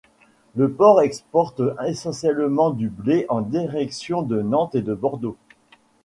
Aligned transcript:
Le 0.55 0.71
port 0.71 1.01
exporte 1.01 1.61
essentiellement 1.85 2.71
du 2.71 2.89
blé 2.89 3.27
en 3.29 3.41
direction 3.41 4.23
de 4.23 4.41
Nantes 4.41 4.73
et 4.73 4.81
de 4.81 4.95
Bordeaux. 4.95 5.37